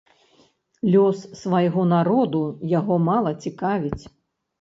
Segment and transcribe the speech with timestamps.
[0.93, 2.41] Лёс свайго народу
[2.79, 4.03] яго мала цікавіць.